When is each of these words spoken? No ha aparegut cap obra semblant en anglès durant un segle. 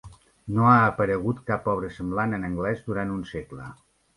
No 0.55 0.63
ha 0.69 0.77
aparegut 0.85 1.43
cap 1.51 1.69
obra 1.75 1.91
semblant 1.99 2.33
en 2.39 2.51
anglès 2.51 2.83
durant 2.89 3.13
un 3.19 3.25
segle. 3.35 3.71